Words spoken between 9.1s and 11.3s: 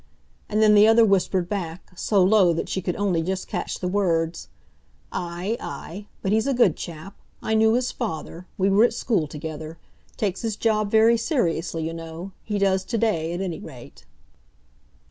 together. Takes his job very